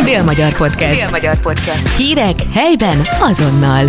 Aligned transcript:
Dél-Magyar 0.00 0.56
Podcast. 0.56 1.00
Dél-Magyar 1.00 1.40
Podcast. 1.40 1.96
Hírek 1.96 2.36
helyben 2.52 3.00
azonnal. 3.20 3.84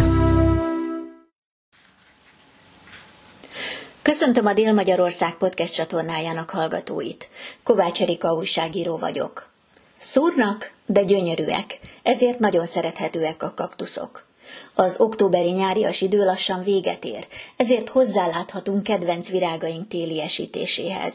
Köszöntöm 4.02 4.46
a 4.46 4.54
Dél-Magyarország 4.54 5.34
podcast 5.34 5.74
csatornájának 5.74 6.50
hallgatóit. 6.50 7.30
Kovács 7.64 8.02
Erika 8.02 8.34
újságíró 8.34 8.98
vagyok. 8.98 9.50
Szúrnak, 9.98 10.72
de 10.86 11.04
gyönyörűek, 11.04 11.80
ezért 12.04 12.40
nagyon 12.40 12.66
szerethetőek 12.66 13.44
a 13.44 13.54
kaktuszok. 13.56 14.26
Az 14.74 15.00
októberi 15.00 15.52
nyárias 15.52 16.02
idő 16.02 16.24
lassan 16.26 16.64
véget 16.64 17.06
ér, 17.06 17.28
ezért 17.58 17.90
hozzáláthatunk 17.90 18.84
kedvenc 18.84 19.30
virágaink 19.30 19.88
téli 19.88 20.22
esítéséhez. 20.22 21.14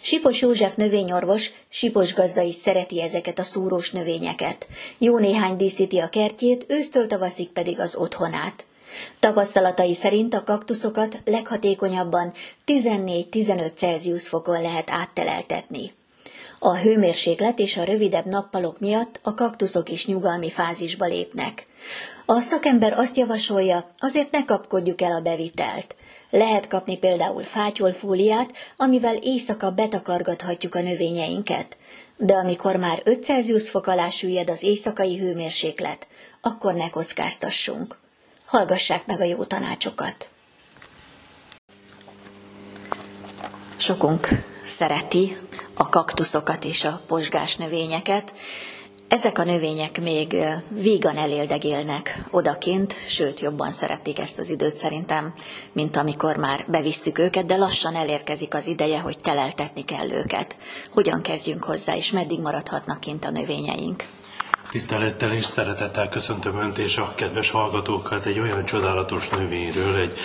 Sipos 0.00 0.40
József 0.40 0.74
növényorvos, 0.74 1.50
Sipos 1.68 2.14
gazda 2.14 2.40
is 2.40 2.54
szereti 2.54 3.02
ezeket 3.02 3.38
a 3.38 3.42
szúrós 3.42 3.90
növényeket. 3.90 4.66
Jó 4.98 5.18
néhány 5.18 5.56
díszíti 5.56 5.98
a 5.98 6.08
kertjét, 6.08 6.64
ősztől 6.68 7.06
tavaszig 7.06 7.48
pedig 7.48 7.80
az 7.80 7.96
otthonát. 7.96 8.66
Tapasztalatai 9.20 9.94
szerint 9.94 10.34
a 10.34 10.44
kaktuszokat 10.44 11.18
leghatékonyabban 11.24 12.32
14-15 12.66 13.74
Celsius 13.74 14.28
fokon 14.28 14.62
lehet 14.62 14.90
átteleltetni. 14.90 15.92
A 16.58 16.76
hőmérséklet 16.76 17.58
és 17.58 17.76
a 17.76 17.84
rövidebb 17.84 18.26
nappalok 18.26 18.80
miatt 18.80 19.20
a 19.22 19.34
kaktuszok 19.34 19.88
is 19.88 20.06
nyugalmi 20.06 20.50
fázisba 20.50 21.04
lépnek. 21.06 21.66
A 22.26 22.40
szakember 22.40 22.92
azt 22.92 23.16
javasolja, 23.16 23.90
azért 23.98 24.30
ne 24.30 24.44
kapkodjuk 24.44 25.02
el 25.02 25.12
a 25.12 25.20
bevitelt. 25.20 25.94
Lehet 26.34 26.68
kapni 26.68 26.96
például 26.96 27.42
fátyolfóliát, 27.42 28.52
amivel 28.76 29.16
éjszaka 29.16 29.70
betakargathatjuk 29.70 30.74
a 30.74 30.80
növényeinket. 30.80 31.76
De 32.16 32.34
amikor 32.34 32.76
már 32.76 33.00
5 33.04 33.24
Celsius 33.24 33.70
fok 33.70 33.86
alá 33.86 34.08
süllyed 34.08 34.50
az 34.50 34.62
éjszakai 34.62 35.18
hőmérséklet, 35.18 36.06
akkor 36.40 36.74
ne 36.74 36.90
kockáztassunk. 36.90 37.98
Hallgassák 38.44 39.06
meg 39.06 39.20
a 39.20 39.24
jó 39.24 39.44
tanácsokat. 39.44 40.28
Sokunk 43.76 44.28
szereti 44.64 45.36
a 45.74 45.88
kaktuszokat 45.88 46.64
és 46.64 46.84
a 46.84 47.02
posgás 47.06 47.56
növényeket, 47.56 48.32
ezek 49.12 49.38
a 49.38 49.44
növények 49.44 50.00
még 50.00 50.36
vígan 50.70 51.16
eléldegélnek 51.16 52.24
odakint, 52.30 52.94
sőt 53.08 53.40
jobban 53.40 53.70
szeretik 53.70 54.18
ezt 54.18 54.38
az 54.38 54.50
időt 54.50 54.76
szerintem, 54.76 55.32
mint 55.72 55.96
amikor 55.96 56.36
már 56.36 56.64
bevisszük 56.68 57.18
őket, 57.18 57.46
de 57.46 57.56
lassan 57.56 57.94
elérkezik 57.94 58.54
az 58.54 58.66
ideje, 58.66 58.98
hogy 58.98 59.16
teleltetni 59.16 59.84
kell 59.84 60.10
őket. 60.10 60.56
Hogyan 60.90 61.20
kezdjünk 61.20 61.64
hozzá, 61.64 61.96
és 61.96 62.10
meddig 62.10 62.40
maradhatnak 62.40 63.00
kint 63.00 63.24
a 63.24 63.30
növényeink? 63.30 64.04
Tisztelettel 64.72 65.32
és 65.32 65.44
szeretettel 65.44 66.08
köszöntöm 66.08 66.56
Önt 66.56 66.78
és 66.78 66.96
a 66.96 67.12
kedves 67.14 67.50
hallgatókat 67.50 68.26
egy 68.26 68.38
olyan 68.38 68.64
csodálatos 68.64 69.28
növényről, 69.28 69.96
egy, 69.96 70.18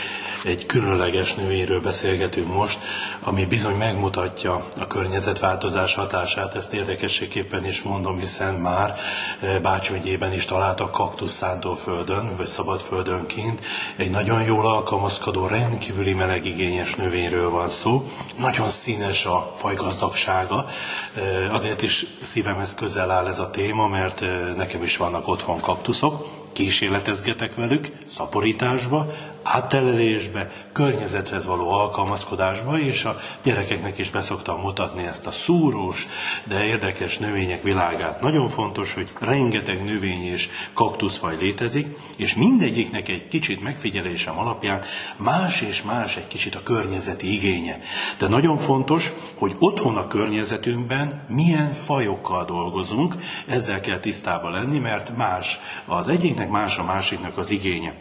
egy 0.44 0.66
különleges 0.66 1.34
növényről 1.34 1.82
beszélgetünk 1.82 2.54
most, 2.54 2.80
ami 3.22 3.46
bizony 3.46 3.76
megmutatja 3.76 4.66
a 4.80 4.88
környezetváltozás 4.88 5.96
hatását. 5.96 6.56
Ezt 6.56 6.74
érdekességképpen 6.74 7.66
is 7.66 7.82
mondom, 7.82 8.18
hiszen 8.18 8.54
már 8.54 8.96
eh, 9.40 9.60
Bács 9.60 9.92
megyében 9.92 10.34
is 10.34 10.46
találtak 10.46 10.92
kaktusz 10.92 11.34
szántóföldön, 11.34 12.36
vagy 12.38 12.48
szabadföldön 12.48 13.26
kint. 13.26 13.66
Egy 13.96 14.10
nagyon 14.10 14.44
jól 14.44 14.68
alkalmazkodó, 14.68 15.48
rendkívüli 15.48 16.14
melegigényes 16.14 16.96
növényről 16.96 17.50
van 17.50 17.68
szó. 17.68 18.10
Nagyon 18.40 18.70
színes 18.70 19.26
a 19.26 19.54
fajgazdagsága. 19.56 20.66
Eh, 21.14 21.54
azért 21.54 21.82
is 21.82 22.06
szívemhez 22.22 22.76
közel 22.76 23.12
áll 23.12 23.28
ez 23.28 23.40
a 23.40 23.50
téma, 23.50 23.88
mert 23.88 24.22
eh, 24.22 24.36
nekem 24.56 24.84
is 24.84 24.98
vannak 24.98 25.28
otthon 25.28 25.60
kaktuszok, 25.60 26.26
kísérletezgetek 26.58 27.56
velük, 27.56 27.92
szaporításba, 28.08 29.12
áttelelésbe, 29.44 30.52
környezethez 30.72 31.46
való 31.46 31.72
alkalmazkodásba, 31.72 32.80
és 32.80 33.06
a 33.06 33.18
gyerekeknek 33.44 33.98
is 33.98 34.10
beszoktam 34.10 34.62
mutatni 34.62 35.06
ezt 35.06 35.28
a 35.28 35.32
szúrós, 35.32 36.08
de 36.44 36.66
érdekes 36.66 37.18
növények 37.18 37.64
világát. 37.64 38.22
Nagyon 38.22 38.48
fontos, 38.48 38.94
hogy 38.94 39.10
rengeteg 39.20 39.84
növény 39.84 40.26
és 40.26 40.50
kaktuszfaj 40.74 41.38
létezik, 41.38 41.98
és 42.16 42.36
mindegyiknek 42.36 43.08
egy 43.10 43.28
kicsit 43.28 43.62
megfigyelésem 43.62 44.40
alapján 44.40 44.84
más 45.18 45.62
és 45.62 45.82
más 45.82 46.18
egy 46.18 46.28
kicsit 46.28 46.56
a 46.56 46.64
környezeti 46.64 47.34
igénye. 47.34 47.80
De 48.18 48.28
nagyon 48.28 48.58
fontos, 48.58 49.12
hogy 49.36 49.56
otthon 49.60 49.98
a 49.98 50.08
környezetünkben 50.08 51.26
milyen 51.28 51.74
fajokkal 51.74 52.46
dolgozunk, 52.46 53.16
ezzel 53.48 53.80
kell 53.80 54.00
tisztában 54.00 54.52
lenni, 54.52 54.80
mert 54.80 55.18
más 55.18 55.60
az 55.86 56.08
egyiknek, 56.08 56.47
egyiknek 56.48 56.50
más 56.50 56.78
a 56.78 56.84
másiknak 56.84 57.38
az 57.38 57.50
igénye. 57.50 57.94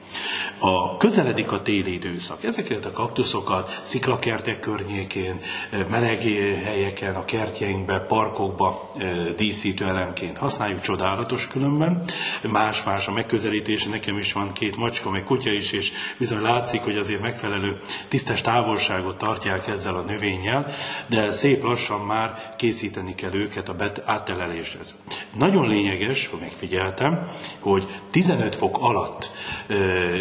A 0.59 0.97
közeledik 0.97 1.53
a 1.53 1.63
téli 1.63 1.93
időszak. 1.93 2.45
Ezeket 2.45 2.85
a 2.85 2.91
kaktuszokat 2.91 3.79
sziklakertek 3.81 4.61
környékén, 4.61 5.41
meleg 5.91 6.21
helyeken, 6.65 7.15
a 7.15 7.25
kertjeinkben, 7.25 8.07
parkokba 8.07 8.91
díszítő 9.37 9.85
elemként 9.87 10.39
használjuk, 10.39 10.81
csodálatos 10.81 11.49
különben. 11.49 12.05
Más-más 12.43 13.09
a 13.09 13.13
megközelítés, 13.13 13.85
nekem 13.85 14.19
is 14.19 14.33
van 14.33 14.53
két 14.53 14.77
macska, 14.77 15.11
meg 15.11 15.25
kutya 15.25 15.53
is, 15.53 15.73
és 15.73 15.93
bizony 16.19 16.41
látszik, 16.41 16.81
hogy 16.81 16.97
azért 16.97 17.21
megfelelő 17.21 17.81
tisztes 18.09 18.41
távolságot 18.41 19.19
tartják 19.19 19.67
ezzel 19.67 19.95
a 19.95 20.01
növényel, 20.01 20.67
de 21.07 21.31
szép 21.31 21.63
lassan 21.63 22.01
már 22.01 22.55
készíteni 22.57 23.15
kell 23.15 23.35
őket 23.35 23.69
a 23.69 23.75
átteleléshez. 24.05 24.95
Nagyon 25.39 25.69
lényeges, 25.69 26.27
hogy 26.27 26.41
megfigyeltem, 26.41 27.29
hogy 27.61 27.87
15 28.27 28.55
fok 28.55 28.79
alatt 28.81 29.31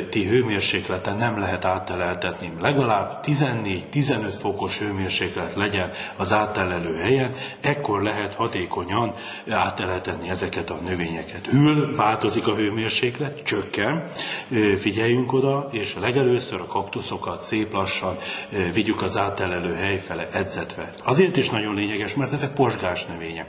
ti 0.10 0.24
hőmérsékleten 0.24 1.18
nem 1.18 1.40
lehet 1.40 1.66
átteleltetni. 1.66 2.52
Legalább 2.62 3.20
14-15 3.24 4.34
fokos 4.40 4.80
hőmérséklet 4.80 5.54
legyen 5.54 5.90
az 6.16 6.34
áttelelő 6.34 6.96
helyen, 6.96 7.34
ekkor 7.62 8.02
lehet 8.02 8.34
hatékonyan 8.34 9.14
átteleltetni 9.50 10.30
ezeket 10.30 10.70
a 10.70 10.80
növényeket. 10.84 11.46
Hűl, 11.46 11.96
változik 11.96 12.48
a 12.48 12.56
hőmérséklet, 12.56 13.44
csökken, 13.44 14.12
figyeljünk 14.76 15.34
oda, 15.34 15.68
és 15.72 15.96
legelőször 16.02 16.60
a 16.62 16.66
kaktuszokat 16.66 17.42
szép 17.42 17.74
lassan 17.74 18.16
vigyük 18.74 19.02
az 19.02 19.18
áttelelő 19.18 19.74
hely 19.74 19.98
fele 19.98 20.30
edzetve. 20.32 20.90
Azért 21.04 21.38
is 21.38 21.50
nagyon 21.50 21.76
lényeges, 21.76 22.14
mert 22.14 22.34
ezek 22.34 22.54
posgás 22.54 23.06
növények. 23.06 23.48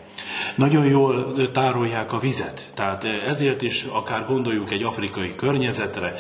Nagyon 0.55 0.87
jól 0.87 1.33
tárolják 1.53 2.13
a 2.13 2.19
vizet, 2.19 2.69
tehát 2.75 3.05
ezért 3.05 3.63
is 3.63 3.83
akár 3.93 4.25
gondoljunk 4.47 4.81
egy 4.81 4.93
afrikai 4.93 5.35
környezetre, 5.35 6.15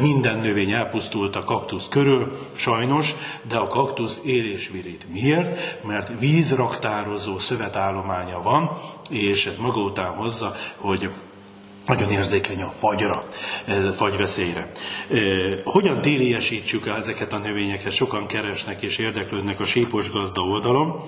minden 0.00 0.38
növény 0.38 0.70
elpusztult 0.70 1.36
a 1.36 1.42
kaktusz 1.42 1.88
körül, 1.88 2.38
sajnos, 2.52 3.14
de 3.42 3.56
a 3.56 3.66
kaktusz 3.66 4.22
él 4.24 4.50
és 4.50 4.68
virít. 4.68 5.06
Miért? 5.12 5.82
Mert 5.84 6.20
vízraktározó 6.20 7.38
szövetállománya 7.38 8.42
van, 8.42 8.70
és 9.10 9.46
ez 9.46 9.58
maga 9.58 9.80
után 9.80 10.12
hozza, 10.14 10.54
hogy 10.76 11.10
nagyon 11.86 12.10
érzékeny 12.10 12.62
a 12.62 12.70
fagyra, 12.70 13.24
fagyveszélyre. 13.94 14.70
Hogyan 15.64 16.00
téliesítsük 16.00 16.86
ezeket 16.86 17.32
a 17.32 17.38
növényeket? 17.38 17.92
Sokan 17.92 18.26
keresnek 18.26 18.82
és 18.82 18.98
érdeklődnek 18.98 19.60
a 19.60 19.64
sípos 19.64 20.10
gazda 20.10 20.40
oldalon. 20.40 21.00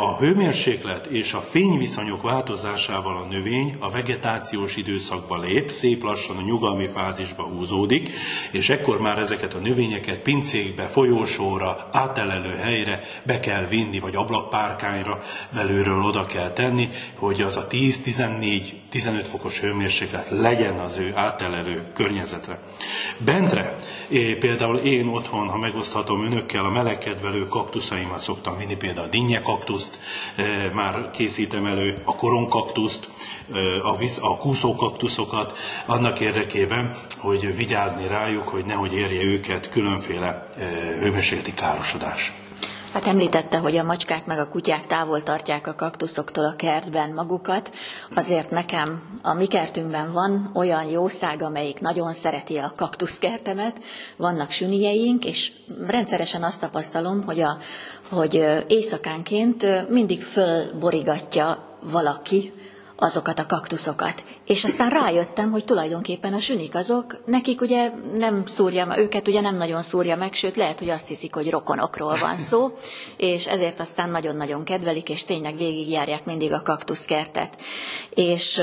A 0.00 0.16
hőmérséklet 0.16 1.06
és 1.06 1.32
a 1.32 1.40
fényviszonyok 1.40 2.22
változásával 2.22 3.16
a 3.16 3.26
növény 3.30 3.76
a 3.78 3.88
vegetációs 3.88 4.76
időszakba 4.76 5.38
lép, 5.38 5.70
szép 5.70 6.02
lassan 6.02 6.36
a 6.36 6.42
nyugalmi 6.42 6.88
fázisba 6.88 7.42
húzódik, 7.42 8.10
és 8.50 8.68
ekkor 8.68 9.00
már 9.00 9.18
ezeket 9.18 9.54
a 9.54 9.58
növényeket 9.58 10.18
pincékbe, 10.18 10.84
folyósóra, 10.84 11.88
átelelő 11.92 12.54
helyre 12.54 13.00
be 13.22 13.40
kell 13.40 13.64
vinni, 13.64 13.98
vagy 13.98 14.16
ablakpárkányra 14.16 15.22
belülről 15.54 16.02
oda 16.02 16.26
kell 16.26 16.50
tenni, 16.50 16.88
hogy 17.14 17.42
az 17.42 17.56
a 17.56 17.66
10-14-15 17.66 19.26
fokos 19.30 19.60
hőmérséklet 19.60 19.78
hőmérséklet 19.80 20.28
legyen 20.30 20.78
az 20.78 20.98
ő 20.98 21.12
átelelő 21.14 21.84
környezetre. 21.94 22.58
Bentre, 23.18 23.74
például 24.38 24.76
én 24.76 25.06
otthon, 25.06 25.48
ha 25.48 25.58
megoszthatom 25.58 26.24
önökkel, 26.24 26.64
a 26.64 26.70
melegkedvelő 26.70 27.46
kaktuszaimat 27.46 28.18
szoktam 28.18 28.58
vinni, 28.58 28.76
például 28.76 29.06
a 29.06 29.10
dinnye 29.10 29.40
kaktuszt, 29.40 29.98
már 30.72 31.10
készítem 31.10 31.66
elő, 31.66 32.02
a 32.04 32.14
koronkaktuszt, 32.14 33.08
a, 33.82 33.96
visz, 33.96 34.18
a 34.22 34.38
kúszókaktuszokat, 34.38 35.58
annak 35.86 36.20
érdekében, 36.20 36.96
hogy 37.18 37.56
vigyázni 37.56 38.06
rájuk, 38.06 38.48
hogy 38.48 38.64
nehogy 38.64 38.92
érje 38.92 39.22
őket 39.22 39.70
különféle 39.70 40.44
hőmérsékleti 41.00 41.54
károsodás. 41.54 42.32
Hát 42.92 43.06
említette, 43.06 43.58
hogy 43.58 43.76
a 43.76 43.84
macskák 43.84 44.26
meg 44.26 44.38
a 44.38 44.48
kutyák 44.48 44.86
távol 44.86 45.22
tartják 45.22 45.66
a 45.66 45.74
kaktuszoktól 45.74 46.44
a 46.44 46.56
kertben 46.56 47.10
magukat. 47.10 47.70
Azért 48.14 48.50
nekem 48.50 49.02
a 49.22 49.32
mi 49.32 49.46
kertünkben 49.46 50.12
van 50.12 50.50
olyan 50.54 50.84
jószág, 50.84 51.42
amelyik 51.42 51.80
nagyon 51.80 52.12
szereti 52.12 52.56
a 52.56 52.72
kaktuszkertemet. 52.76 53.80
Vannak 54.16 54.50
sünijeink, 54.50 55.24
és 55.24 55.52
rendszeresen 55.86 56.42
azt 56.42 56.60
tapasztalom, 56.60 57.22
hogy, 57.24 57.40
a, 57.40 57.58
hogy 58.10 58.46
éjszakánként 58.66 59.88
mindig 59.88 60.22
fölborigatja 60.22 61.76
valaki 61.82 62.52
azokat 63.00 63.38
a 63.38 63.46
kaktuszokat. 63.46 64.24
És 64.46 64.64
aztán 64.64 64.90
rájöttem, 64.90 65.50
hogy 65.50 65.64
tulajdonképpen 65.64 66.32
a 66.32 66.38
sünik 66.38 66.74
azok, 66.74 67.22
nekik 67.26 67.60
ugye 67.60 67.92
nem 68.16 68.46
szúrja, 68.46 68.94
őket 68.98 69.28
ugye 69.28 69.40
nem 69.40 69.56
nagyon 69.56 69.82
szúrja 69.82 70.16
meg, 70.16 70.34
sőt 70.34 70.56
lehet, 70.56 70.78
hogy 70.78 70.88
azt 70.88 71.08
hiszik, 71.08 71.34
hogy 71.34 71.50
rokonokról 71.50 72.18
van 72.18 72.36
szó, 72.36 72.70
és 73.16 73.46
ezért 73.46 73.80
aztán 73.80 74.10
nagyon-nagyon 74.10 74.64
kedvelik, 74.64 75.08
és 75.08 75.24
tényleg 75.24 75.56
végigjárják 75.56 76.24
mindig 76.24 76.52
a 76.52 76.62
kaktuszkertet. 76.62 77.56
És 78.10 78.62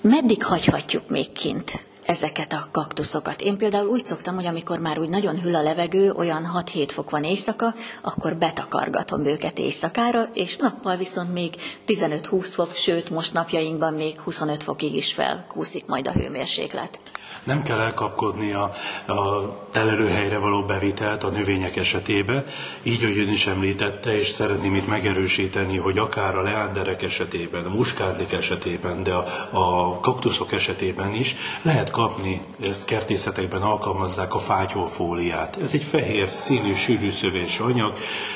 meddig 0.00 0.44
hagyhatjuk 0.44 1.08
még 1.08 1.32
kint 1.32 1.88
ezeket 2.10 2.52
a 2.52 2.68
kaktuszokat. 2.72 3.40
Én 3.40 3.56
például 3.56 3.88
úgy 3.88 4.06
szoktam, 4.06 4.34
hogy 4.34 4.46
amikor 4.46 4.78
már 4.78 4.98
úgy 4.98 5.08
nagyon 5.08 5.40
hűl 5.40 5.54
a 5.54 5.62
levegő, 5.62 6.12
olyan 6.12 6.50
6-7 6.54 6.88
fok 6.92 7.10
van 7.10 7.24
éjszaka, 7.24 7.74
akkor 8.02 8.36
betakargatom 8.36 9.24
őket 9.24 9.58
éjszakára, 9.58 10.28
és 10.32 10.56
nappal 10.56 10.96
viszont 10.96 11.32
még 11.32 11.54
15-20 11.86 12.50
fok, 12.52 12.74
sőt 12.74 13.10
most 13.10 13.32
napjainkban 13.32 13.94
még 13.94 14.20
25 14.20 14.62
fokig 14.62 14.94
is 14.94 15.12
felkúszik 15.12 15.86
majd 15.86 16.06
a 16.06 16.12
hőmérséklet. 16.12 17.09
Nem 17.50 17.62
kell 17.62 17.78
elkapkodni 17.80 18.52
a, 18.52 18.70
a 19.06 19.56
telelőhelyre 19.70 20.38
való 20.38 20.62
bevitelt 20.62 21.22
a 21.22 21.30
növények 21.30 21.76
esetében, 21.76 22.44
így, 22.82 23.02
hogy 23.02 23.18
ön 23.18 23.28
is 23.28 23.46
említette, 23.46 24.16
és 24.16 24.28
szeretném 24.28 24.74
itt 24.74 24.86
megerősíteni, 24.86 25.76
hogy 25.76 25.98
akár 25.98 26.36
a 26.36 26.42
leánderek 26.42 27.02
esetében, 27.02 27.64
a 27.64 27.68
muskátlik 27.68 28.32
esetében, 28.32 29.02
de 29.02 29.12
a, 29.14 29.24
a 29.50 30.00
kaktuszok 30.00 30.52
esetében 30.52 31.14
is 31.14 31.36
lehet 31.62 31.90
kapni, 31.90 32.42
ezt 32.62 32.84
kertészetekben 32.84 33.62
alkalmazzák 33.62 34.34
a 34.34 34.38
fátyolfóliát. 34.38 35.56
Ez 35.62 35.74
egy 35.74 35.84
fehér 35.84 36.28
színű, 36.28 36.72
sűrű 36.74 37.10
szövés 37.10 37.58
anyag, 37.58 37.92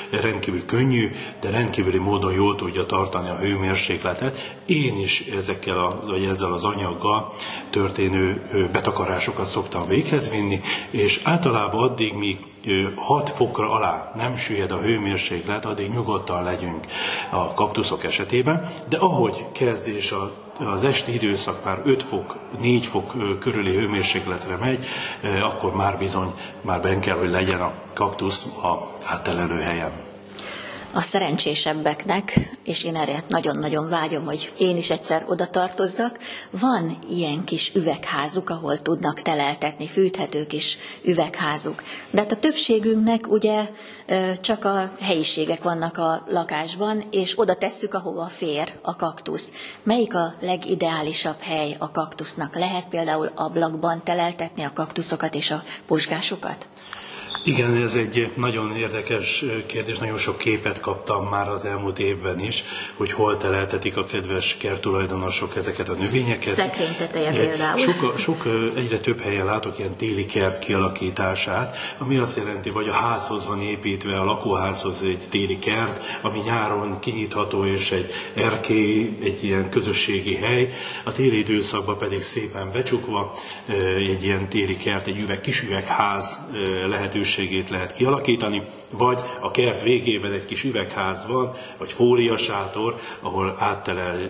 rendkívül 0.09 0.65
könnyű, 0.65 1.11
de 1.39 1.49
rendkívüli 1.49 1.97
módon 1.97 2.33
jól 2.33 2.55
tudja 2.55 2.85
tartani 2.85 3.29
a 3.29 3.37
hőmérsékletet. 3.37 4.57
Én 4.65 4.97
is 4.99 5.19
ezekkel 5.19 5.77
a, 5.77 5.99
vagy 6.05 6.23
ezzel 6.23 6.53
az 6.53 6.63
anyaggal 6.63 7.33
történő 7.69 8.41
betakarásokat 9.05 9.45
szoktam 9.45 9.87
véghez 9.87 10.29
vinni, 10.29 10.61
és 10.89 11.21
általában 11.23 11.83
addig, 11.83 12.13
míg 12.13 12.39
6 12.95 13.29
fokra 13.29 13.71
alá 13.71 14.11
nem 14.15 14.35
süllyed 14.35 14.71
a 14.71 14.77
hőmérséklet, 14.77 15.65
addig 15.65 15.89
nyugodtan 15.89 16.43
legyünk 16.43 16.85
a 17.29 17.53
kaktuszok 17.53 18.03
esetében, 18.03 18.69
de 18.89 18.97
ahogy 18.97 19.45
kezdés 19.51 20.11
a 20.11 20.43
az 20.59 20.83
esti 20.83 21.13
időszak 21.13 21.65
már 21.65 21.81
5 21.83 22.03
fok, 22.03 22.35
4 22.59 22.85
fok 22.85 23.39
körüli 23.39 23.75
hőmérsékletre 23.75 24.55
megy, 24.55 24.85
akkor 25.41 25.75
már 25.75 25.97
bizony, 25.97 26.33
már 26.61 26.81
ben 26.81 26.99
kell, 26.99 27.17
hogy 27.17 27.29
legyen 27.29 27.61
a 27.61 27.73
kaktusz 27.93 28.45
a 28.45 28.91
áttelelő 29.03 29.59
helyen 29.59 29.91
a 30.95 31.01
szerencsésebbeknek, 31.01 32.33
és 32.63 32.83
én 32.83 32.95
erre 32.95 33.23
nagyon-nagyon 33.27 33.89
vágyom, 33.89 34.25
hogy 34.25 34.53
én 34.57 34.77
is 34.77 34.89
egyszer 34.89 35.25
oda 35.27 35.47
tartozzak, 35.47 36.19
van 36.49 36.97
ilyen 37.09 37.43
kis 37.43 37.73
üvegházuk, 37.73 38.49
ahol 38.49 38.77
tudnak 38.77 39.21
teleltetni, 39.21 39.87
fűthető 39.87 40.45
kis 40.45 40.77
üvegházuk. 41.03 41.83
De 42.09 42.21
hát 42.21 42.31
a 42.31 42.39
többségünknek 42.39 43.27
ugye 43.27 43.69
csak 44.41 44.65
a 44.65 44.91
helyiségek 44.99 45.63
vannak 45.63 45.97
a 45.97 46.23
lakásban, 46.27 47.03
és 47.11 47.39
oda 47.39 47.55
tesszük, 47.55 47.93
ahova 47.93 48.25
fér 48.25 48.73
a 48.81 48.95
kaktusz. 48.95 49.51
Melyik 49.83 50.15
a 50.15 50.35
legideálisabb 50.39 51.39
hely 51.39 51.75
a 51.79 51.91
kaktusznak? 51.91 52.55
Lehet 52.55 52.87
például 52.87 53.31
ablakban 53.35 54.03
teleltetni 54.03 54.63
a 54.63 54.73
kaktuszokat 54.73 55.35
és 55.35 55.51
a 55.51 55.63
posgásokat? 55.87 56.67
Igen, 57.47 57.75
ez 57.75 57.95
egy 57.95 58.31
nagyon 58.35 58.75
érdekes 58.75 59.45
kérdés, 59.65 59.97
nagyon 59.97 60.17
sok 60.17 60.37
képet 60.37 60.79
kaptam 60.79 61.25
már 61.25 61.49
az 61.49 61.65
elmúlt 61.65 61.99
évben 61.99 62.39
is, 62.39 62.63
hogy 62.95 63.11
hol 63.11 63.37
teleltetik 63.37 63.97
a 63.97 64.03
kedves 64.03 64.57
kertulajdonosok 64.57 65.55
ezeket 65.55 65.89
a 65.89 65.93
növényeket. 65.93 66.53
Szekrényteteje 66.53 67.31
például. 67.31 67.77
Sok, 67.77 68.13
sok, 68.17 68.45
egyre 68.75 68.99
több 68.99 69.21
helyen 69.21 69.45
látok 69.45 69.79
ilyen 69.79 69.95
téli 69.95 70.25
kert 70.25 70.59
kialakítását, 70.59 71.77
ami 71.97 72.17
azt 72.17 72.37
jelenti, 72.37 72.69
vagy 72.69 72.87
a 72.87 72.93
házhoz 72.93 73.47
van 73.47 73.61
építve, 73.61 74.19
a 74.19 74.23
lakóházhoz 74.23 75.03
egy 75.03 75.23
téli 75.29 75.59
kert, 75.59 76.19
ami 76.21 76.39
nyáron 76.45 76.99
kinyitható, 76.99 77.65
és 77.65 77.91
egy 77.91 78.11
erkély, 78.33 79.17
egy 79.23 79.43
ilyen 79.43 79.69
közösségi 79.69 80.35
hely, 80.35 80.69
a 81.03 81.11
téli 81.11 81.37
időszakban 81.37 81.97
pedig 81.97 82.21
szépen 82.21 82.71
becsukva 82.71 83.33
egy 83.97 84.23
ilyen 84.23 84.49
téli 84.49 84.77
kert, 84.77 85.07
egy 85.07 85.19
üveg, 85.19 85.41
kis 85.41 85.61
üvegház 85.61 86.41
lehetőség 86.89 87.33
minőségét 87.37 87.69
lehet 87.69 87.93
kialakítani, 87.93 88.63
vagy 88.91 89.21
a 89.41 89.51
kert 89.51 89.81
végében 89.81 90.31
egy 90.31 90.45
kis 90.45 90.63
üvegház 90.63 91.25
van, 91.27 91.51
vagy 91.77 91.91
fóliasátor, 91.91 92.95
ahol 93.19 93.55
áttelel 93.59 94.29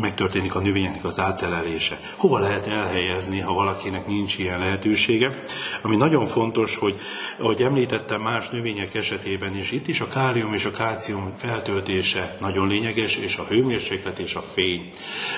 megtörténik 0.00 0.54
a 0.54 0.60
növényeknek 0.60 1.04
az 1.04 1.20
átelelése. 1.20 2.00
Hova 2.16 2.38
lehet 2.38 2.66
elhelyezni, 2.66 3.40
ha 3.40 3.52
valakinek 3.52 4.06
nincs 4.06 4.38
ilyen 4.38 4.58
lehetősége? 4.58 5.44
Ami 5.82 5.96
nagyon 5.96 6.26
fontos, 6.26 6.76
hogy 6.76 6.98
ahogy 7.38 7.62
említettem 7.62 8.20
más 8.20 8.48
növények 8.48 8.94
esetében 8.94 9.56
is, 9.56 9.72
itt 9.72 9.88
is 9.88 10.00
a 10.00 10.08
kálium 10.08 10.52
és 10.52 10.64
a 10.64 10.70
kálcium 10.70 11.32
feltöltése 11.36 12.36
nagyon 12.40 12.68
lényeges, 12.68 13.16
és 13.16 13.36
a 13.36 13.46
hőmérséklet 13.48 14.18
és 14.18 14.34
a 14.34 14.40
fény. 14.40 14.90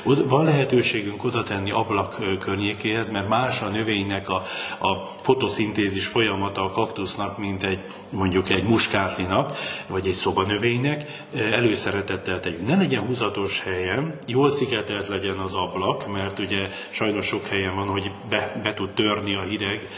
Van 0.05 0.45
lehetőségünk 0.45 1.25
oda 1.25 1.43
tenni 1.43 1.71
ablak 1.71 2.39
környékéhez, 2.39 3.11
mert 3.11 3.29
más 3.29 3.63
a 3.63 3.69
növénynek 3.69 4.29
a, 4.29 4.43
a 4.79 5.15
fotoszintézis 5.23 6.07
folyamata 6.07 6.65
a 6.65 6.71
kaktusznak, 6.71 7.39
mint 7.39 7.63
egy 7.63 7.85
mondjuk 8.13 8.51
egy 8.51 8.65
muskátlinak, 8.65 9.57
vagy 9.87 10.07
egy 10.07 10.13
szobanövénynek. 10.13 11.25
Előszeretettel 11.35 12.41
tegyünk. 12.41 12.67
Ne 12.67 12.77
legyen 12.77 13.07
húzatos 13.07 13.63
helyen, 13.63 14.19
jól 14.33 14.51
szigetelt 14.51 15.09
legyen 15.09 15.39
az 15.39 15.55
ablak, 15.55 16.07
mert 16.13 16.39
ugye 16.39 16.69
sajnos 16.91 17.27
sok 17.27 17.47
helyen 17.47 17.75
van, 17.75 17.87
hogy 17.87 18.11
be, 18.29 18.61
be 18.63 18.75
tud 18.75 18.91
törni 18.91 19.35
a 19.37 19.41
hideg 19.41 19.89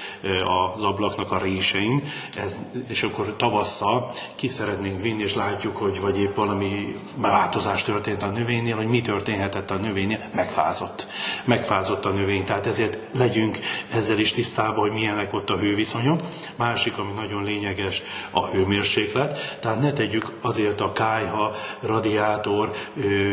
az 0.75 0.83
ablaknak 0.83 1.33
a 1.33 1.39
résein, 1.39 2.03
ez, 2.37 2.63
és 2.89 3.03
akkor 3.03 3.35
tavasszal 3.37 4.11
ki 4.35 4.49
szeretnénk 4.49 5.03
vinni, 5.03 5.23
és 5.23 5.35
látjuk, 5.35 5.77
hogy 5.77 6.01
vagy 6.01 6.19
épp 6.19 6.37
valami 6.37 6.97
változás 7.17 7.83
történt 7.83 8.23
a 8.23 8.27
növénynél, 8.27 8.77
hogy 8.77 8.87
mi 8.87 9.01
történhetett 9.01 9.71
a 9.71 9.77
növénynél, 9.77 10.19
megfázott. 10.35 11.09
Megfázott 11.45 12.05
a 12.05 12.11
növény, 12.11 12.45
tehát 12.45 12.67
ezért 12.67 12.99
legyünk 13.19 13.59
ezzel 13.93 14.19
is 14.19 14.33
tisztában, 14.33 14.79
hogy 14.79 14.93
milyenek 14.93 15.35
ott 15.35 15.51
a 15.51 15.57
hőviszonyok. 15.57 16.21
Másik, 16.57 16.99
ami 16.99 17.13
nagyon 17.13 17.45
lényeges, 17.45 18.03
a 18.31 18.47
hőmérséklet, 18.47 19.57
tehát 19.61 19.81
ne 19.81 19.93
tegyük 19.93 20.33
azért 20.41 20.81
a 20.81 20.93
kájha, 20.93 21.53
radiátor, 21.81 22.73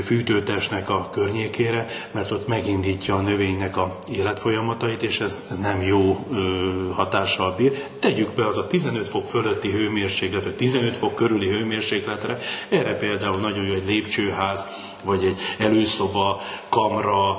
fűtőtestnek 0.03 0.89
a 0.91 1.09
környékére, 1.09 1.87
mert 2.11 2.31
ott 2.31 2.47
megindítja 2.47 3.15
a 3.15 3.21
növénynek 3.21 3.77
a 3.77 3.97
életfolyamatait, 4.11 5.03
és 5.03 5.19
ez, 5.19 5.45
ez 5.51 5.59
nem 5.59 5.81
jó 5.81 6.25
ö, 6.33 6.89
hatással 6.93 7.53
bír. 7.57 7.83
Tegyük 7.99 8.33
be 8.33 8.47
az 8.47 8.57
a 8.57 8.67
15 8.67 9.07
fok 9.07 9.27
fölötti 9.27 9.71
hőmérséklet, 9.71 10.43
vagy 10.43 10.55
15 10.55 10.95
fok 10.95 11.15
körüli 11.15 11.47
hőmérsékletre, 11.47 12.37
erre 12.69 12.95
például 12.95 13.39
nagyon 13.39 13.65
jó 13.65 13.73
egy 13.73 13.85
lépcsőház, 13.85 14.67
vagy 15.03 15.25
egy 15.25 15.39
előszoba, 15.57 16.41
kamra, 16.69 17.37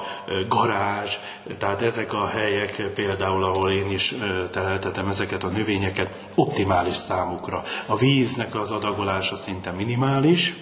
garázs, 0.48 1.16
tehát 1.58 1.82
ezek 1.82 2.12
a 2.12 2.26
helyek 2.26 2.90
például, 2.94 3.44
ahol 3.44 3.70
én 3.70 3.90
is 3.90 4.14
teleltetem 4.50 5.08
ezeket 5.08 5.44
a 5.44 5.48
növényeket, 5.48 6.24
optimális 6.34 6.96
számukra. 6.96 7.62
A 7.86 7.96
víznek 7.96 8.54
az 8.54 8.70
adagolása 8.70 9.36
szinte 9.36 9.70
minimális, 9.70 10.56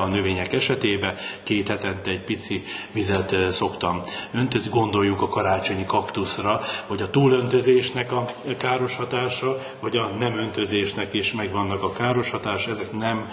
a 0.00 0.06
növények 0.06 0.52
esetében. 0.52 1.14
Két 1.42 1.68
hetente 1.68 2.10
egy 2.10 2.24
pici 2.24 2.62
vizet 2.92 3.36
szoktam 3.48 4.02
öntözni. 4.32 4.70
Gondoljunk 4.70 5.20
a 5.20 5.28
karácsonyi 5.28 5.84
kaktuszra, 5.86 6.60
hogy 6.86 7.02
a 7.02 7.10
túlöntözésnek 7.10 8.12
a 8.12 8.24
káros 8.58 8.96
hatása, 8.96 9.58
vagy 9.80 9.96
a 9.96 10.06
nem 10.18 10.38
öntözésnek 10.38 11.12
is 11.12 11.32
megvannak 11.32 11.82
a 11.82 11.92
káros 11.92 12.30
hatás. 12.30 12.66
Ezek 12.66 12.92
nem 12.92 13.28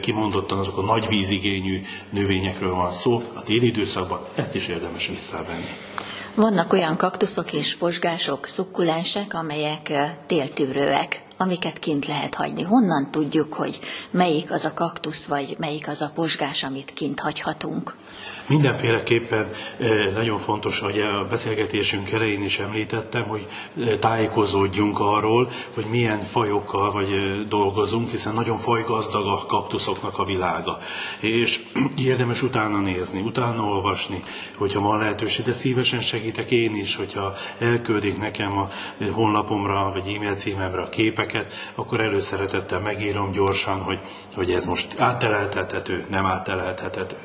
kimondottan 0.00 0.58
azok 0.58 0.78
a 0.78 0.82
nagy 0.82 1.06
vízigényű 1.08 1.82
növényekről 2.10 2.74
van 2.74 2.90
szó. 2.90 3.22
A 3.34 3.42
téli 3.42 3.66
időszakban 3.66 4.20
ezt 4.34 4.54
is 4.54 4.68
érdemes 4.68 5.06
visszavenni. 5.06 5.76
Vannak 6.34 6.72
olyan 6.72 6.96
kaktuszok 6.96 7.52
és 7.52 7.76
posgások, 7.76 8.46
szukkulensek, 8.46 9.34
amelyek 9.34 9.92
téltűrőek 10.26 11.23
amiket 11.36 11.78
kint 11.78 12.06
lehet 12.06 12.34
hagyni. 12.34 12.62
Honnan 12.62 13.10
tudjuk, 13.10 13.52
hogy 13.52 13.80
melyik 14.10 14.52
az 14.52 14.64
a 14.64 14.74
kaktusz, 14.74 15.26
vagy 15.26 15.56
melyik 15.58 15.88
az 15.88 16.00
a 16.00 16.10
posgás, 16.14 16.62
amit 16.64 16.92
kint 16.92 17.20
hagyhatunk? 17.20 17.94
Mindenféleképpen 18.46 19.48
eh, 19.78 20.12
nagyon 20.14 20.38
fontos, 20.38 20.80
hogy 20.80 21.00
a 21.00 21.26
beszélgetésünk 21.28 22.10
elején 22.10 22.42
is 22.42 22.58
említettem, 22.58 23.24
hogy 23.24 23.46
eh, 23.78 23.98
tájékozódjunk 23.98 25.00
arról, 25.00 25.50
hogy 25.74 25.84
milyen 25.90 26.20
fajokkal 26.20 26.90
vagy 26.90 27.12
eh, 27.12 27.36
dolgozunk, 27.48 28.10
hiszen 28.10 28.34
nagyon 28.34 28.58
fajgazdag 28.58 29.26
a 29.26 29.46
kaktuszoknak 29.46 30.18
a 30.18 30.24
világa. 30.24 30.78
És 31.20 31.60
érdemes 31.96 32.42
utána 32.42 32.80
nézni, 32.80 33.20
utána 33.20 33.62
olvasni, 33.62 34.18
hogyha 34.56 34.80
van 34.80 34.98
lehetőség, 34.98 35.44
de 35.44 35.52
szívesen 35.52 36.00
segítek 36.00 36.50
én 36.50 36.74
is, 36.74 36.96
hogyha 36.96 37.34
elküldik 37.58 38.18
nekem 38.18 38.58
a 38.58 38.68
honlapomra 39.12 39.90
vagy 39.92 40.14
e-mail 40.14 40.34
címemre 40.34 40.82
a 40.82 40.88
képek, 40.88 41.24
képeket, 41.24 41.52
akkor 41.74 42.00
előszeretettel 42.00 42.80
megírom 42.80 43.30
gyorsan, 43.30 43.80
hogy, 43.80 43.98
hogy 44.34 44.50
ez 44.50 44.66
most 44.66 45.00
átteleltethető, 45.00 46.06
nem 46.10 46.26
átteleltethető. 46.26 47.16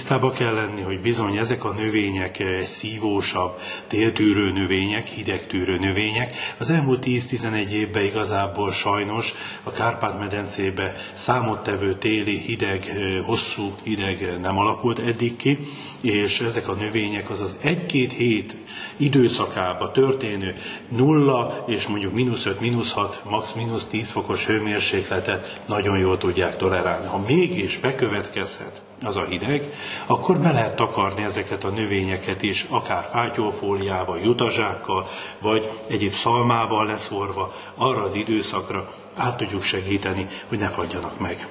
Tisztába 0.00 0.30
kell 0.30 0.54
lenni, 0.54 0.80
hogy 0.80 1.00
bizony 1.00 1.36
ezek 1.36 1.64
a 1.64 1.72
növények 1.72 2.38
egy 2.38 2.66
szívósabb, 2.66 3.58
téltűrő 3.86 4.52
növények, 4.52 5.06
hidegtűrő 5.06 5.78
növények. 5.78 6.36
Az 6.58 6.70
elmúlt 6.70 7.04
10-11 7.06 7.68
évben 7.68 8.04
igazából 8.04 8.72
sajnos 8.72 9.34
a 9.62 9.70
Kárpát-medencébe 9.70 10.94
számottevő 11.12 11.94
téli 11.94 12.38
hideg, 12.38 12.92
hosszú 13.26 13.72
hideg 13.82 14.38
nem 14.40 14.58
alakult 14.58 14.98
eddig 14.98 15.36
ki, 15.36 15.58
és 16.00 16.40
ezek 16.40 16.68
a 16.68 16.74
növények 16.74 17.30
az 17.30 17.40
az 17.40 17.58
egy-két 17.62 18.12
hét 18.12 18.56
időszakába 18.96 19.90
történő 19.90 20.54
nulla 20.88 21.64
és 21.66 21.86
mondjuk 21.86 22.12
mínusz 22.12 22.46
5, 22.46 22.60
mínusz 22.60 22.92
6, 22.92 23.22
max. 23.24 23.52
mínusz 23.52 23.86
10 23.86 24.10
fokos 24.10 24.46
hőmérsékletet 24.46 25.60
nagyon 25.66 25.98
jól 25.98 26.18
tudják 26.18 26.56
tolerálni. 26.56 27.06
Ha 27.06 27.22
mégis 27.26 27.78
bekövetkezhet 27.78 28.80
az 29.02 29.16
a 29.16 29.24
hideg, 29.24 29.72
akkor 30.06 30.38
be 30.38 30.52
lehet 30.52 30.76
takarni 30.76 31.22
ezeket 31.22 31.64
a 31.64 31.68
növényeket 31.68 32.42
is, 32.42 32.66
akár 32.68 33.04
fátyolfóliával, 33.10 34.18
jutazsákkal, 34.18 35.06
vagy 35.42 35.70
egyéb 35.86 36.12
szalmával 36.12 36.86
leszorva 36.86 37.52
arra 37.74 38.02
az 38.02 38.14
időszakra 38.14 38.90
át 39.16 39.36
tudjuk 39.36 39.62
segíteni, 39.62 40.26
hogy 40.48 40.58
ne 40.58 40.68
fagyjanak 40.68 41.18
meg. 41.18 41.48